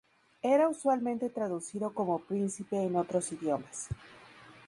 Era 0.41 0.67
usualmente 0.67 1.29
traducido 1.29 1.93
como 1.93 2.17
"principe" 2.17 2.77
en 2.81 2.95
otros 2.95 3.31
idiomas. 3.33 3.87